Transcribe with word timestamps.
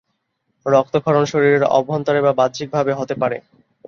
রক্তক্ষরণ 0.65 1.23
শরীরের 1.25 1.63
অভ্যন্তরে 1.71 2.19
বা 2.21 2.31
বাহ্যিকভাবে 2.39 2.91
হতে 2.93 3.15
পারে। 3.15 3.37